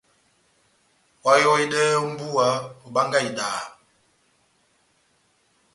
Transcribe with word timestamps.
Oháyohedɛhɛ 1.25 1.93
ó 2.01 2.03
mbúwa, 2.11 2.47
obángahi 2.85 3.27
idaha. 3.29 3.63